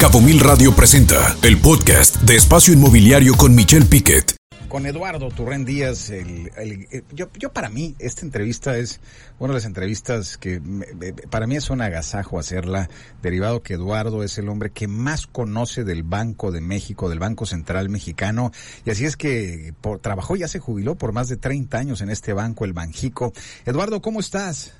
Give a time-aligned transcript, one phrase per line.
[0.00, 4.34] Cabo Mil Radio presenta el podcast de Espacio Inmobiliario con Michelle Piquet.
[4.68, 9.00] Con Eduardo Turren Díaz, el, el- el- yo, yo para mí esta entrevista es
[9.38, 12.88] una de las entrevistas que me- me- para mí es un agasajo hacerla,
[13.20, 17.46] derivado que Eduardo es el hombre que más conoce del Banco de México, del Banco
[17.46, 18.52] Central Mexicano,
[18.86, 22.08] y así es que por, trabajó, ya se jubiló por más de 30 años en
[22.10, 23.32] este banco, el Banjico.
[23.66, 24.72] Eduardo, ¿cómo estás?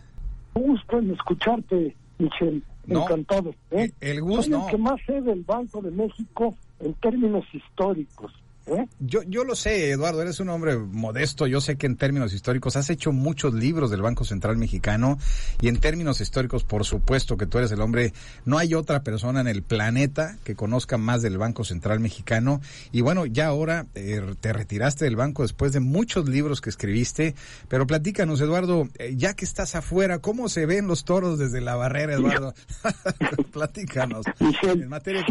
[0.55, 2.63] gusto en escucharte, Michelle.
[2.91, 3.55] No, Encantado.
[3.71, 3.91] ¿eh?
[4.01, 8.33] el gusto, Soy el que más sé del Banco de México en términos históricos.
[8.75, 8.89] ¿Eh?
[8.99, 11.47] Yo, yo lo sé, Eduardo, eres un hombre modesto.
[11.47, 15.19] Yo sé que en términos históricos has hecho muchos libros del Banco Central Mexicano
[15.61, 18.13] y en términos históricos, por supuesto que tú eres el hombre.
[18.45, 22.61] No hay otra persona en el planeta que conozca más del Banco Central Mexicano.
[22.93, 27.35] Y bueno, ya ahora eh, te retiraste del banco después de muchos libros que escribiste.
[27.69, 31.77] Pero platícanos, Eduardo, eh, ya que estás afuera, ¿cómo se ven los toros desde la
[31.77, 32.55] barrera, Eduardo?
[33.53, 34.27] platícanos.
[34.63, 35.25] En materia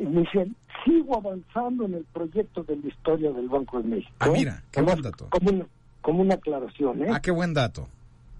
[0.00, 0.20] sigo, económica.
[0.20, 0.52] Michelle,
[0.84, 4.12] sigo avanzando en el proyecto de la historia del Banco de México.
[4.18, 5.28] Ah, mira, qué buen dato.
[5.30, 5.66] Como una,
[6.00, 7.02] como una aclaración.
[7.02, 7.08] ¿eh?
[7.12, 7.86] Ah, qué buen dato.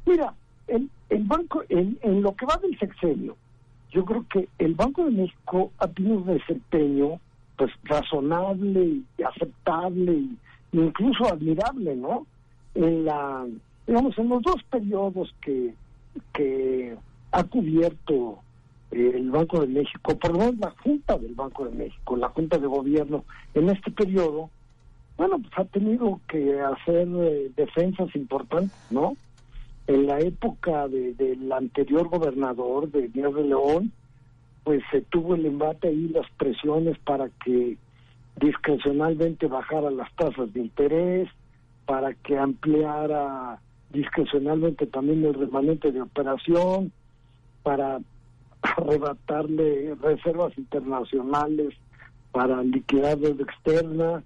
[0.07, 0.35] Mira,
[0.67, 3.37] el, el banco, en, en lo que va del sexenio,
[3.93, 7.21] yo creo que el Banco de México ha tenido un desempeño
[7.57, 10.39] pues razonable y aceptable y
[10.73, 12.27] incluso admirable, ¿no?
[12.75, 13.47] En la,
[13.87, 15.75] digamos, en los dos periodos que,
[16.33, 16.97] que
[17.33, 18.39] ha cubierto
[18.91, 23.25] el Banco de México, menos la Junta del Banco de México, la Junta de Gobierno,
[23.55, 24.51] en este periodo,
[25.17, 29.17] bueno, pues ha tenido que hacer eh, defensas importantes, ¿no?
[29.87, 33.93] En la época de- del anterior gobernador de Díaz León,
[34.65, 37.77] pues se tuvo el embate ahí, las presiones para que
[38.41, 41.29] discrecionalmente bajara las tasas de interés,
[41.87, 43.59] para que ampliara
[43.93, 46.93] discrecionalmente también el remanente de operación,
[47.63, 48.01] para
[48.63, 51.75] arrebatarle reservas internacionales,
[52.33, 54.23] para liquidar deuda externa,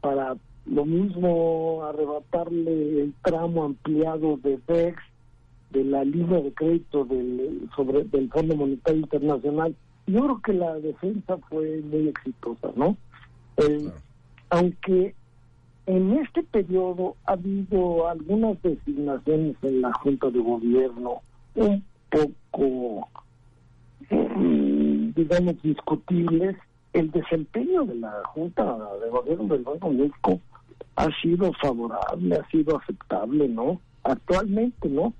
[0.00, 5.02] para lo mismo arrebatarle el tramo ampliado de BEX
[5.70, 9.74] de la línea de crédito del sobre del Fondo Monetario Internacional.
[10.06, 12.96] Yo creo que la defensa fue muy exitosa, ¿no?
[13.54, 13.92] Claro.
[14.50, 15.14] Aunque
[15.86, 21.22] en este periodo ha habido algunas designaciones en la Junta de Gobierno
[21.54, 23.08] un poco,
[24.16, 26.56] mm, digamos, discutibles,
[26.92, 28.64] el desempeño de la Junta
[29.02, 30.40] de Gobierno del Banco de México
[30.96, 33.80] ha sido favorable, ha sido aceptable, ¿no?
[34.04, 35.14] Actualmente, ¿no?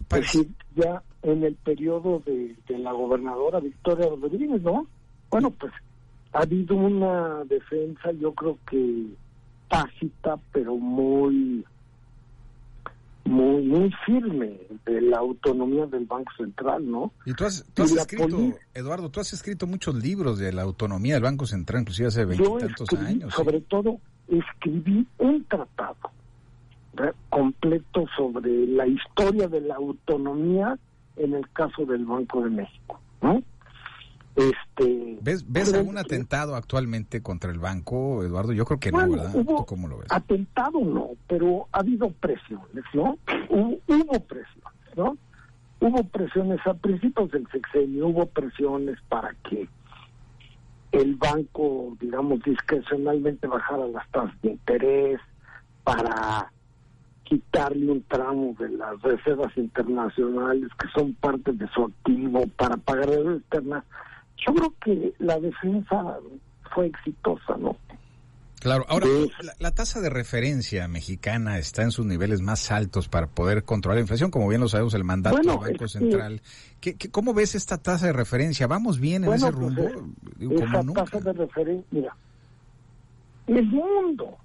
[0.00, 4.86] Es Parece- decir, ya en el periodo de, de la gobernadora Victoria Rodríguez, ¿no?
[5.30, 5.72] Bueno, pues
[6.32, 9.06] ha habido una defensa, yo creo que
[9.68, 11.64] tácita, pero muy,
[13.32, 17.12] muy, muy firme de la autonomía del Banco Central, ¿no?
[17.24, 18.38] Y tú has, tú escrito,
[18.74, 22.88] Eduardo, tú has escrito muchos libros de la autonomía del Banco Central, inclusive hace veintitantos
[22.92, 23.32] años.
[23.32, 23.36] ¿sí?
[23.36, 23.98] sobre todo,
[24.28, 25.96] escribí un tratado
[27.30, 30.78] completo sobre la historia de la autonomía
[31.16, 33.42] en el caso del Banco de México, ¿no?
[34.34, 38.52] Este, ¿Ves, ves algún atentado actualmente contra el banco, Eduardo?
[38.52, 39.30] Yo creo que no, ¿verdad?
[39.34, 40.08] hubo- ¿Tú cómo lo ves?
[40.10, 43.18] Atentado no, pero ha habido presiones, ¿no?
[43.50, 45.16] Hubo, hubo presiones, ¿no?
[45.80, 49.68] Hubo presiones a principios del sexenio, hubo presiones para que
[50.92, 55.20] el banco, digamos, discrecionalmente bajara las tasas de interés,
[55.84, 56.50] para
[57.24, 63.10] quitarle un tramo de las reservas internacionales que son parte de su activo para pagar
[63.10, 63.84] deuda externa.
[64.46, 66.16] Yo creo que la defensa
[66.74, 67.76] fue exitosa, ¿no?
[68.60, 69.06] Claro, ahora,
[69.42, 73.96] la, la tasa de referencia mexicana está en sus niveles más altos para poder controlar
[73.96, 76.40] la inflación, como bien lo sabemos, el mandato Bueno, del Banco Central.
[76.80, 78.68] ¿Qué, qué, cómo ves esta tasa de referencia?
[78.68, 79.82] ¿Vamos bien en ese pues, rumbo?
[80.36, 81.04] Digo, como esa nunca.
[81.04, 82.16] tasa de referencia, mira,
[83.48, 84.36] el mundo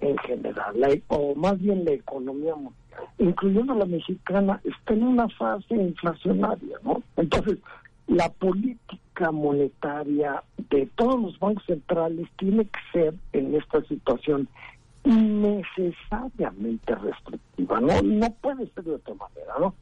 [0.00, 2.74] en general, la- o más bien la economía mundial,
[3.18, 7.02] incluyendo la mexicana, está en una fase inflacionaria, ¿no?
[7.16, 7.58] Entonces,
[8.06, 8.96] la política
[9.32, 14.48] monetaria de todos los bancos centrales tiene que ser en esta situación
[15.04, 18.02] innecesariamente restrictiva, ¿no?
[18.02, 19.74] No puede ser de otra manera, ¿no?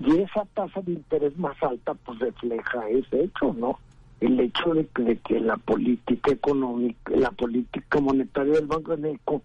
[0.00, 3.78] Y esa tasa de interés más alta pues refleja ese hecho, ¿no?
[4.20, 9.02] El hecho de que, de que la política económica, la política monetaria del Banco de
[9.02, 9.42] México,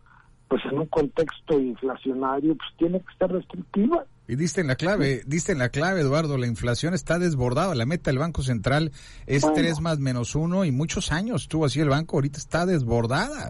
[0.48, 4.06] pues en un contexto inflacionario, pues tiene que ser restrictiva.
[4.28, 7.76] Y diste en la clave, diste en la clave, Eduardo, la inflación está desbordada.
[7.76, 8.92] La meta del Banco Central
[9.26, 9.58] es Bueno.
[9.58, 13.50] 3 más menos 1 y muchos años tuvo así el banco, ahorita está desbordada.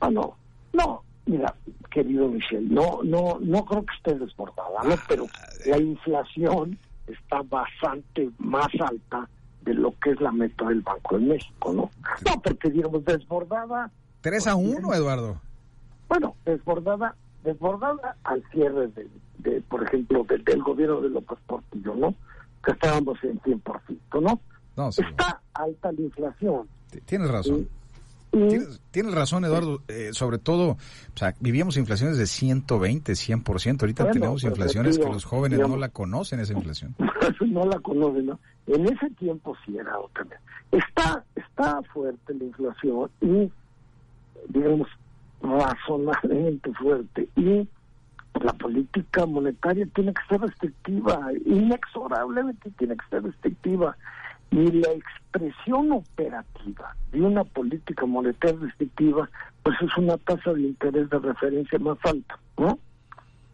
[0.00, 0.36] Ah, no,
[0.72, 1.54] no, mira,
[1.90, 4.96] querido Michel, no, no, no creo que esté desbordada, ¿no?
[5.08, 5.26] Pero
[5.66, 9.28] la inflación está bastante más alta
[9.62, 11.90] de lo que es la meta del Banco de México, ¿no?
[12.28, 13.90] No, porque digamos desbordada.
[14.20, 15.40] 3 a 1, Eduardo.
[16.08, 18.88] Bueno, desbordada, desbordada al cierre
[19.38, 22.14] de, por ejemplo, del, gobierno de López Portillo, ¿no?
[22.64, 24.40] Que estábamos en 100%, ¿no?
[24.76, 26.68] no Está alta la inflación.
[27.06, 27.68] Tienes razón.
[28.90, 29.82] Tienes, razón, Eduardo.
[29.88, 33.82] Eh, sobre todo, o sea, vivíamos inflaciones de 120, 100%.
[33.82, 36.96] Ahorita tenemos inflaciones que los jóvenes no la conocen, esa inflación.
[37.46, 38.40] no la conocen, ¿no?
[38.66, 40.26] En ese tiempo sí era otra.
[40.70, 43.52] Está, está fuerte la inflación y,
[44.48, 44.88] digamos,
[45.42, 47.28] razonablemente fuerte.
[47.36, 47.68] Y
[48.42, 53.96] la política monetaria tiene que ser restrictiva, inexorablemente tiene que ser restrictiva
[54.50, 59.28] y la expresión operativa de una política monetaria restrictiva,
[59.62, 62.78] pues es una tasa de interés de referencia más alta, ¿no?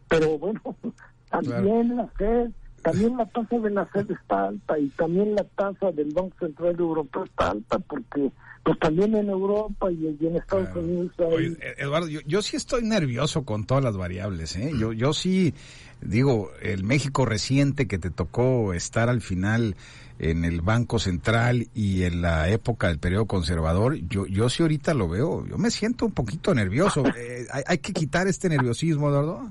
[0.09, 0.61] Pero bueno,
[1.31, 2.51] también la FED,
[2.83, 6.77] también la tasa de la FED está alta y también la tasa del Banco Central
[6.79, 8.33] Europeo está alta porque
[8.69, 11.57] pues también en Europa y, en Estados Unidos hay...
[11.79, 14.73] Eduardo, yo, yo, sí estoy nervioso con todas las variables, ¿eh?
[14.79, 15.55] Yo, yo sí,
[16.03, 19.75] digo, el México reciente que te tocó estar al final
[20.19, 24.93] en el Banco Central y en la época del periodo conservador, yo, yo sí ahorita
[24.93, 27.05] lo veo, yo me siento un poquito nervioso.
[27.19, 29.51] Eh, hay, que quitar este nerviosismo, Eduardo.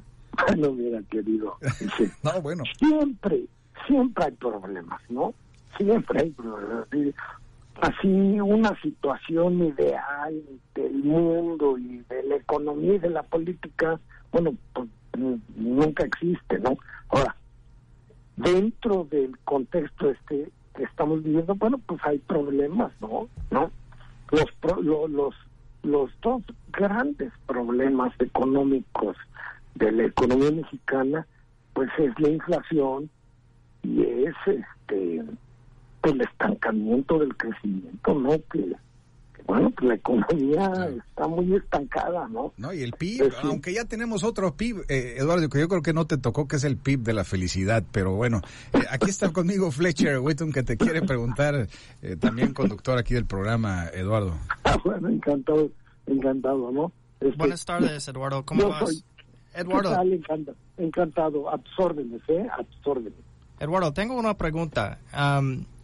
[0.57, 1.57] No, mira, querido.
[2.23, 2.63] no, bueno.
[2.77, 3.45] Siempre,
[3.87, 5.33] siempre hay problemas, ¿no?
[5.75, 6.87] Siempre hay problemas.
[7.81, 10.41] Así una situación ideal
[10.73, 13.99] del mundo y de la economía y de la política,
[14.31, 14.89] bueno, pues
[15.55, 16.77] nunca existe, ¿no?
[17.09, 17.35] Ahora,
[18.35, 23.27] dentro del contexto este que estamos viviendo, bueno, pues hay problemas, ¿no?
[23.51, 23.71] ¿No?
[24.31, 25.35] Los, los,
[25.83, 29.17] los dos grandes problemas económicos
[29.75, 31.27] de la economía mexicana,
[31.73, 33.09] pues es la inflación
[33.83, 35.23] y es este
[36.01, 38.31] pues, el estancamiento del crecimiento, ¿no?
[38.51, 38.75] Que
[39.47, 42.53] bueno, pues la economía está muy estancada, ¿no?
[42.57, 45.93] No, y el PIB, aunque ya tenemos otro PIB, eh, Eduardo, que yo creo que
[45.93, 48.41] no te tocó, que es el PIB de la felicidad, pero bueno,
[48.73, 51.69] eh, aquí está conmigo Fletcher Whitton, que te quiere preguntar,
[52.01, 54.37] eh, también conductor aquí del programa, Eduardo.
[54.65, 55.69] Ah, bueno, encantado,
[56.07, 56.91] encantado, ¿no?
[57.21, 59.05] Este, Buenas tardes, Eduardo, ¿cómo vas?
[59.53, 59.95] Eduardo.
[60.03, 62.45] Encantado, encantado, absórbenes, ¿eh?
[62.51, 63.13] Absórbenes.
[63.61, 64.99] Eduardo, tengo una pregunta.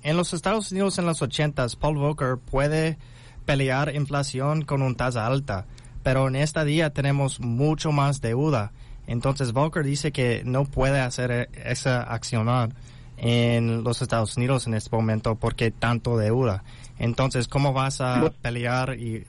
[0.04, 2.98] En los Estados Unidos en los ochentas, Paul Volcker puede
[3.46, 5.66] pelear inflación con una tasa alta,
[6.04, 8.72] pero en este día tenemos mucho más deuda.
[9.08, 12.74] Entonces Volcker dice que no puede hacer e-, esa acción
[13.18, 16.64] en los Estados Unidos en este momento porque tanto deuda.
[17.00, 19.26] Entonces, ¿cómo vas a pelear y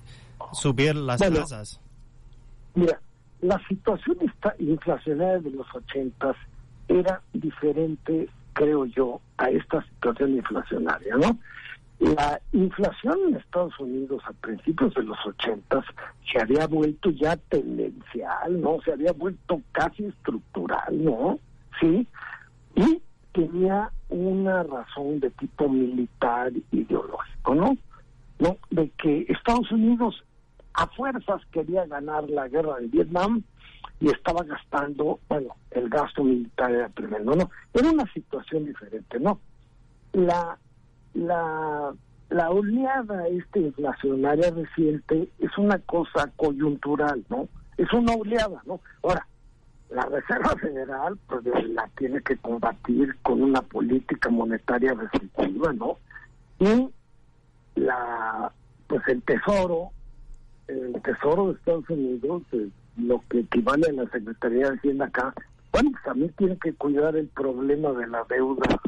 [0.53, 1.81] subir las tasas?
[2.75, 3.01] Mira,
[3.41, 4.17] la situación
[4.59, 6.37] inflacionaria de los ochentas
[6.89, 11.39] era diferente, creo yo, a esta situación inflacionaria, ¿no?
[12.01, 15.85] La inflación en Estados Unidos a principios de los ochentas
[16.31, 18.81] se había vuelto ya tendencial, ¿no?
[18.85, 21.39] Se había vuelto casi estructural, ¿no?
[21.81, 22.07] Sí.
[22.75, 23.01] Y
[23.33, 27.77] tenía una razón de tipo militar ideológico, ¿no?
[28.39, 28.57] ¿No?
[28.71, 30.25] De que Estados Unidos
[30.75, 33.43] a fuerzas quería ganar la guerra de Vietnam
[34.01, 37.51] y estaba gastando, bueno, el gasto militar era tremendo, ¿no?
[37.73, 39.41] Era una situación diferente, ¿no?
[40.13, 40.59] La
[41.15, 41.95] la,
[42.31, 47.49] la oleada este inflacionaria reciente es una cosa coyuntural, ¿no?
[47.77, 48.81] Es una oleada, ¿no?
[49.03, 49.27] Ahora,
[49.91, 55.99] la Reserva Federal pues la tiene que combatir con una política monetaria restrictiva, ¿no?
[56.59, 56.91] Y
[57.77, 58.53] la
[58.87, 59.91] pues el Tesoro,
[60.69, 62.43] el Tesoro de Estados Unidos,
[62.97, 65.35] lo que equivale a la Secretaría de Hacienda acá,
[65.73, 68.81] bueno, pues también tiene que cuidar el problema de la deuda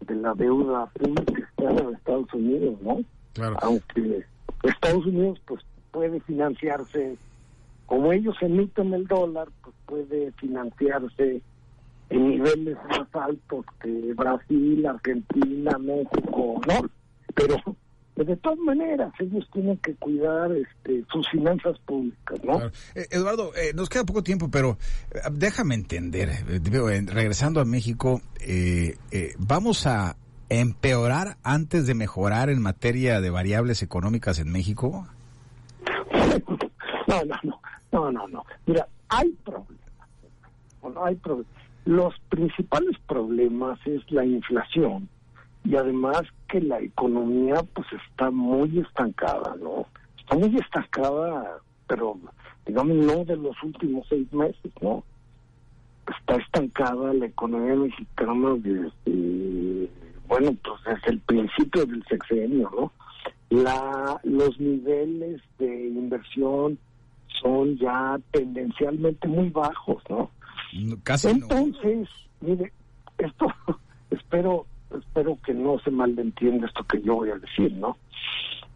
[0.00, 3.00] de la deuda pública externa de Estados Unidos, ¿no?
[3.34, 3.56] Claro.
[3.62, 4.24] Aunque
[4.62, 7.16] Estados Unidos pues puede financiarse,
[7.86, 11.42] como ellos emiten el dólar, pues puede financiarse
[12.10, 16.88] en niveles más altos que Brasil, Argentina, México, ¿no?
[17.34, 17.56] Pero
[18.24, 22.66] de todas maneras, ellos tienen que cuidar este, sus finanzas públicas, ¿no?
[22.94, 24.76] Eh, Eduardo, eh, nos queda poco tiempo, pero
[25.10, 26.30] eh, déjame entender,
[27.06, 28.20] regresando a México,
[29.38, 30.16] ¿vamos a
[30.48, 35.06] empeorar antes de mejorar en materia de variables económicas en México?
[37.08, 37.60] No, no, no,
[37.90, 38.44] no, no, no.
[38.64, 39.76] Mira, hay problemas.
[40.80, 41.52] Bueno, hay problemas.
[41.84, 45.08] Los principales problemas es la inflación
[45.64, 49.86] y además que la economía pues está muy estancada, ¿no?
[50.18, 52.18] Está muy estancada, pero
[52.66, 55.04] digamos no de los últimos seis meses, ¿no?
[56.18, 59.88] Está estancada la economía mexicana desde,
[60.26, 62.92] bueno, pues desde el principio del sexenio, ¿no?
[63.50, 66.78] La, los niveles de inversión
[67.40, 70.30] son ya tendencialmente muy bajos, ¿no?
[71.04, 72.08] Casi Entonces,
[72.40, 72.72] mire,
[73.18, 73.46] esto
[74.10, 74.66] espero
[75.12, 77.98] espero que no se malentienda esto que yo voy a decir, ¿no?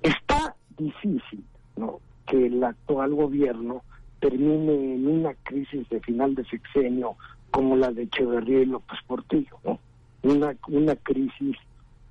[0.02, 1.42] Está difícil,
[1.76, 2.00] ¿no?
[2.26, 3.82] Que el actual gobierno
[4.20, 7.16] termine en una crisis de final de sexenio
[7.50, 9.78] como la de Echeverría y López Portillo, ¿no?
[10.24, 11.56] Una, una crisis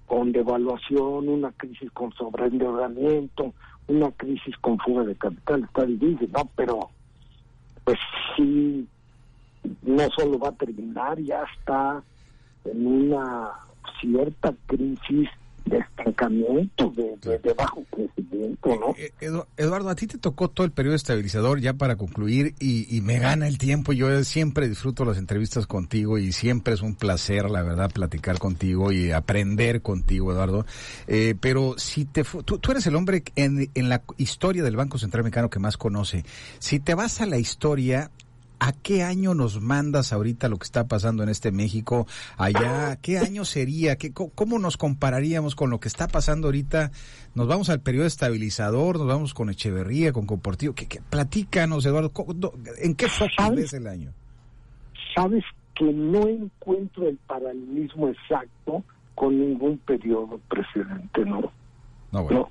[0.07, 3.53] con devaluación, una crisis con sobreendeudamiento,
[3.87, 6.49] una crisis con fuga de capital, está difícil, ¿no?
[6.55, 6.89] Pero,
[7.83, 7.99] pues
[8.35, 8.87] sí,
[9.83, 12.01] no solo va a terminar, ya está
[12.63, 13.51] en una
[14.01, 15.29] cierta crisis
[15.65, 18.95] de estancamiento, de, bajo crecimiento, ¿no?
[18.97, 23.01] Eh, eh, Eduardo, a ti te tocó todo el periodo estabilizador ya para concluir y,
[23.01, 23.91] me gana el tiempo.
[23.93, 28.91] Yo siempre disfruto las entrevistas contigo y siempre es un placer, la verdad, platicar contigo
[28.91, 30.65] y aprender contigo, Eduardo.
[31.07, 34.97] Eh, pero si te tú, tú, eres el hombre en, en la historia del Banco
[34.97, 36.25] Central Mexicano que más conoce.
[36.59, 38.11] Si te vas a la historia,
[38.59, 42.07] ¿A qué año nos mandas ahorita lo que está pasando en este México
[42.37, 42.97] allá?
[43.01, 43.97] ¿Qué año sería?
[43.97, 46.91] ¿Qué, ¿Cómo nos compararíamos con lo que está pasando ahorita?
[47.33, 48.97] ¿Nos vamos al periodo estabilizador?
[48.97, 50.73] ¿Nos vamos con Echeverría, con Comportivo?
[50.73, 51.01] ¿Qué, qué?
[51.09, 52.11] Platícanos, Eduardo.
[52.77, 54.13] ¿En qué foco ves el año?
[55.13, 55.43] Sabes
[55.75, 58.83] que no encuentro el paralelismo exacto
[59.15, 61.51] con ningún periodo precedente, ¿no?
[62.11, 62.49] No, bueno.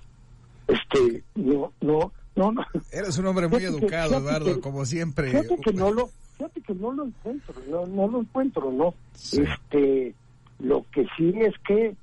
[0.68, 2.64] No, este, no, no no, no.
[2.92, 5.30] Eres un hombre muy educado, Eduardo, como siempre.
[5.30, 8.94] Fíjate que no lo, fíjate que no lo encuentro, no, no lo encuentro, ¿no?
[9.14, 10.14] Este,
[10.58, 11.94] lo que sí es que,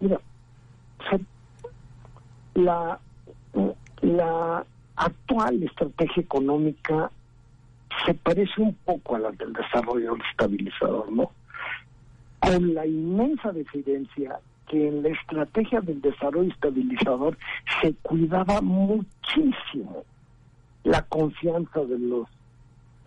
[0.00, 0.20] mira,
[2.54, 3.00] la,
[4.02, 7.10] la actual estrategia económica
[8.06, 11.30] se parece un poco a la del desarrollo estabilizador, ¿no?
[12.40, 14.38] Con la inmensa diferencia
[14.70, 17.36] que en la estrategia del desarrollo estabilizador
[17.82, 20.04] se cuidaba muchísimo
[20.84, 22.28] la confianza de los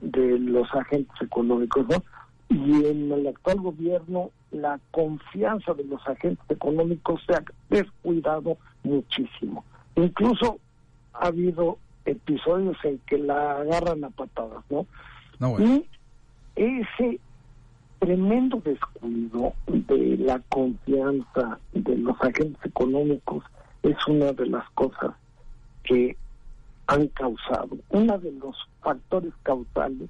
[0.02, 2.04] de los agentes económicos, ¿no?
[2.50, 9.64] Y en el actual gobierno la confianza de los agentes económicos se ha descuidado muchísimo.
[9.96, 10.60] Incluso
[11.14, 14.86] ha habido episodios en que la agarran a patadas, ¿no?
[15.40, 15.88] no Y
[16.58, 17.22] ese
[18.04, 23.46] tremendo descuido de la confianza de los agentes económicos
[23.82, 25.12] es una de las cosas
[25.84, 26.18] que
[26.88, 30.10] han causado, uno de los factores causales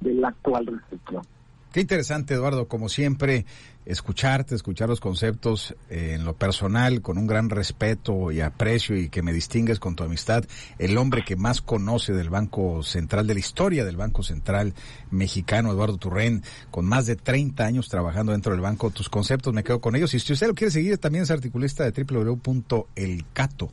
[0.00, 1.24] de la actual recesión.
[1.72, 3.46] Qué interesante, Eduardo, como siempre,
[3.86, 9.08] escucharte, escuchar los conceptos eh, en lo personal, con un gran respeto y aprecio y
[9.08, 10.44] que me distingues con tu amistad,
[10.78, 14.74] el hombre que más conoce del Banco Central, de la historia del Banco Central
[15.10, 19.64] mexicano, Eduardo Turren, con más de 30 años trabajando dentro del banco, tus conceptos me
[19.64, 20.12] quedo con ellos.
[20.12, 23.72] Y si usted lo quiere seguir, también es articulista de www.elcato.org.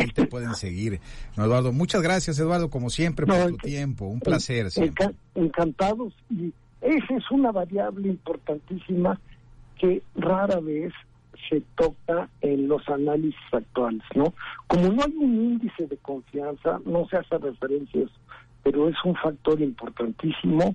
[0.00, 1.00] Ahí te pueden seguir.
[1.36, 4.06] No, Eduardo, muchas gracias, Eduardo, como siempre, por tu tiempo.
[4.06, 4.68] Un placer.
[5.34, 6.14] encantados.
[6.30, 9.20] Y esa es una variable importantísima
[9.78, 10.92] que rara vez
[11.48, 14.32] se toca en los análisis actuales, ¿no?
[14.66, 18.10] Como no hay un índice de confianza, no se hace referencias,
[18.62, 20.74] pero es un factor importantísimo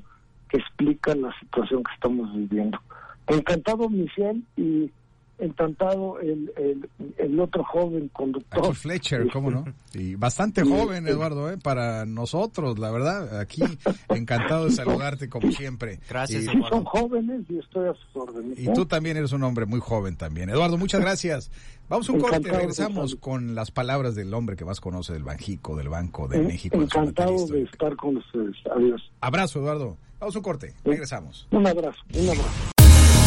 [0.50, 2.80] que explica la situación que estamos viviendo.
[3.28, 4.92] Encantado, Michelle, y
[5.40, 8.66] encantado el, el, el, otro joven conductor.
[8.66, 9.66] Aquí Fletcher, cómo no.
[9.94, 11.58] Y bastante joven, Eduardo, ¿eh?
[11.58, 13.40] para nosotros, la verdad.
[13.40, 13.64] Aquí
[14.10, 16.00] encantado de saludarte como siempre.
[16.10, 18.60] Gracias, y, Son jóvenes y estoy a sus órdenes.
[18.60, 20.50] Y tú también eres un hombre muy joven también.
[20.50, 21.52] Eduardo, muchas gracias.
[21.88, 25.76] Vamos a un corte, regresamos con las palabras del hombre que más conoce del Banjico,
[25.76, 26.80] del Banco de México.
[26.80, 28.56] Encantado de estar con ustedes.
[28.76, 29.02] Adiós.
[29.22, 29.98] Abrazo, Eduardo.
[30.20, 31.48] Vamos a un corte, regresamos.
[31.52, 32.79] Un abrazo, un abrazo.